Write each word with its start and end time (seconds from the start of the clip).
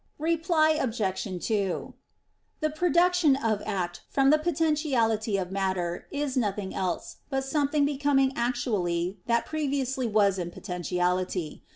Reply 0.17 0.71
Obj. 0.71 1.45
2: 1.45 1.93
The 2.59 2.69
production 2.71 3.35
of 3.35 3.61
act 3.67 4.01
from 4.09 4.31
the 4.31 4.39
potentiality 4.39 5.37
of 5.37 5.51
matter 5.51 6.07
is 6.09 6.35
nothing 6.35 6.73
else 6.73 7.17
but 7.29 7.43
something 7.43 7.85
becoming 7.85 8.33
actually 8.35 9.19
that 9.27 9.45
previously 9.45 10.07
was 10.07 10.39
in 10.39 10.49
potentiality. 10.49 11.65